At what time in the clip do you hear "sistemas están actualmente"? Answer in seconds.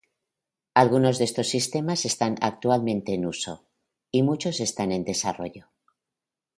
1.49-3.13